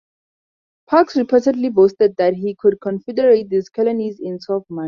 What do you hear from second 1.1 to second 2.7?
reportedly boasted that he